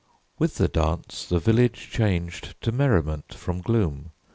[0.39, 4.09] With the dance The village changed to merriment from gloom.